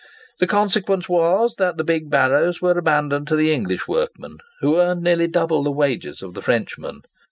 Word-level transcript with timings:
The 0.39 0.47
consequence 0.47 1.07
was 1.07 1.57
that 1.59 1.77
the 1.77 1.83
big 1.83 2.09
barrows 2.09 2.59
were 2.59 2.71
abandoned 2.75 3.27
to 3.27 3.35
the 3.35 3.53
English 3.53 3.87
workmen, 3.87 4.39
who 4.61 4.79
earned 4.79 5.03
nearly 5.03 5.27
double 5.27 5.61
the 5.61 5.69
wages 5.71 6.23
of 6.23 6.33
the 6.33 6.41
Frenchmen. 6.41 7.01